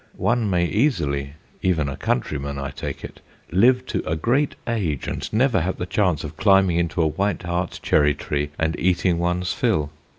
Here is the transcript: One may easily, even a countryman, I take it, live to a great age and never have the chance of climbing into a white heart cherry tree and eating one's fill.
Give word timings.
One 0.17 0.49
may 0.49 0.65
easily, 0.65 1.33
even 1.61 1.87
a 1.87 1.95
countryman, 1.95 2.57
I 2.57 2.71
take 2.71 3.03
it, 3.03 3.21
live 3.51 3.85
to 3.85 4.01
a 4.09 4.15
great 4.15 4.55
age 4.65 5.07
and 5.07 5.31
never 5.31 5.61
have 5.61 5.77
the 5.77 5.85
chance 5.85 6.23
of 6.23 6.37
climbing 6.37 6.77
into 6.77 7.03
a 7.03 7.07
white 7.07 7.43
heart 7.43 7.79
cherry 7.83 8.15
tree 8.15 8.49
and 8.57 8.75
eating 8.79 9.19
one's 9.19 9.53
fill. 9.53 9.91